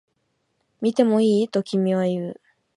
[0.81, 1.47] 見てもいい？
[1.47, 2.41] と君は言う